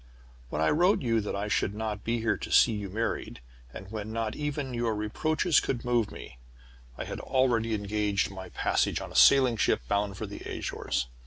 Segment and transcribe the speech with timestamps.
[0.49, 3.39] When I wrote you that I should not be here to see you married,
[3.71, 6.39] and when not even your reproaches could move me,
[6.97, 11.05] I had already engaged my passage on a sailing ship bound for the Azores.